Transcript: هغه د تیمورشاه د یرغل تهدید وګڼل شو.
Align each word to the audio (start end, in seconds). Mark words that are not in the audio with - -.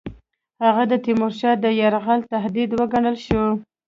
هغه 0.65 0.83
د 0.91 0.93
تیمورشاه 1.05 1.55
د 1.63 1.65
یرغل 1.81 2.19
تهدید 2.31 2.69
وګڼل 2.79 3.15
شو. 3.25 3.43